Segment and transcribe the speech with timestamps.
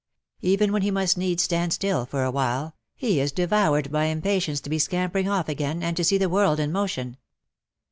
[0.41, 4.59] Even when he must needs stand still for a while, he is devoured by impatience
[4.61, 7.17] to be scampering off again, and to see the world in motion.